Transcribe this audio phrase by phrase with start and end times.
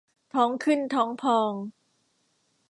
[0.33, 1.53] ท้องขึ้นท้องพอง